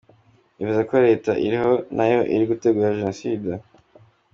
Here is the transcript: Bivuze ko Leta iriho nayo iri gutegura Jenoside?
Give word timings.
Bivuze 0.57 0.81
ko 0.89 0.93
Leta 1.07 1.31
iriho 1.45 1.71
nayo 1.95 2.19
iri 2.33 2.43
gutegura 2.51 2.97
Jenoside? 2.97 3.49